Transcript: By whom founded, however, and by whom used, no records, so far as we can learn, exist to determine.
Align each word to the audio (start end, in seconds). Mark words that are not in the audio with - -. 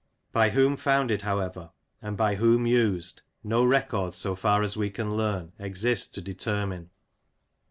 By 0.31 0.49
whom 0.49 0.77
founded, 0.77 1.21
however, 1.21 1.69
and 2.01 2.17
by 2.17 2.33
whom 2.37 2.65
used, 2.65 3.21
no 3.43 3.63
records, 3.63 4.17
so 4.17 4.33
far 4.35 4.63
as 4.63 4.75
we 4.75 4.89
can 4.89 5.15
learn, 5.15 5.51
exist 5.59 6.15
to 6.15 6.21
determine. 6.21 6.89